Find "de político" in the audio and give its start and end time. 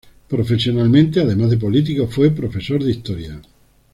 1.51-2.07